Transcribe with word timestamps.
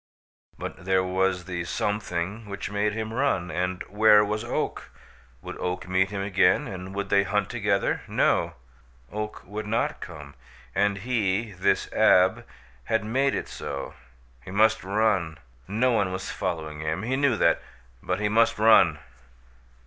But 0.57 0.85
there 0.85 1.03
was 1.03 1.45
the 1.45 1.63
something 1.63 2.47
which 2.47 2.71
made 2.71 2.93
him 2.93 3.13
run. 3.13 3.51
And 3.51 3.83
where 3.83 4.25
was 4.25 4.43
Oak? 4.43 4.89
Would 5.43 5.59
Oak 5.59 5.87
meet 5.87 6.09
him 6.09 6.23
again 6.23 6.67
and 6.67 6.95
would 6.95 7.09
they 7.09 7.21
hunt 7.21 7.51
together? 7.51 8.01
No, 8.07 8.55
Oak 9.11 9.43
would 9.45 9.67
not 9.67 10.01
come, 10.01 10.33
and 10.73 10.97
he, 10.97 11.51
this 11.51 11.87
Ab, 11.93 12.47
had 12.85 13.05
made 13.05 13.35
it 13.35 13.47
so! 13.47 13.93
He 14.43 14.49
must 14.49 14.83
run. 14.83 15.37
No 15.67 15.91
one 15.91 16.11
was 16.11 16.31
following 16.31 16.79
him 16.79 17.03
he 17.03 17.15
knew 17.15 17.37
that 17.37 17.61
but 18.01 18.19
he 18.19 18.27
must 18.27 18.57
run! 18.57 18.97